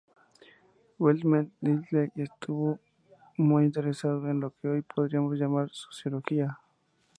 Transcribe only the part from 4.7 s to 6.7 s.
podríamos llamar sociología.